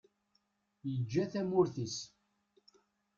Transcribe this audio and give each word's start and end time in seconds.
Yeǧǧa 0.89 1.25
tamurt-is. 1.31 1.97